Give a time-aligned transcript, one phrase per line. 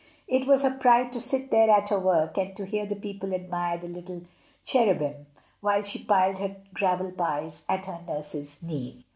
[0.27, 3.35] It was her pride to sit there at her work, and to hear the people
[3.35, 4.23] admire the "little
[4.65, 5.27] Cherubim,"
[5.59, 9.05] while she piled her gravel pies at her nurse's knee.